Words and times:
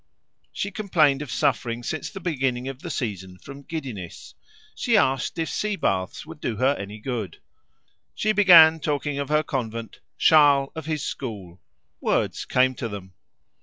She 0.51 0.71
complained 0.71 1.21
of 1.21 1.29
suffering 1.29 1.83
since 1.83 2.09
the 2.09 2.19
beginning 2.19 2.67
of 2.67 2.81
the 2.81 2.89
season 2.89 3.37
from 3.37 3.61
giddiness; 3.61 4.33
she 4.73 4.97
asked 4.97 5.37
if 5.37 5.47
sea 5.47 5.75
baths 5.75 6.25
would 6.25 6.39
do 6.41 6.55
her 6.55 6.73
any 6.79 6.97
good; 6.97 7.37
she 8.15 8.31
began 8.31 8.79
talking 8.79 9.19
of 9.19 9.29
her 9.29 9.43
convent, 9.43 9.99
Charles 10.17 10.71
of 10.75 10.87
his 10.87 11.03
school; 11.03 11.61
words 11.99 12.45
came 12.45 12.73
to 12.73 12.89
them. 12.89 13.13